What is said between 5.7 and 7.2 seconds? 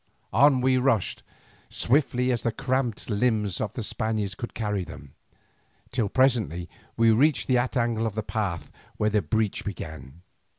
till presently we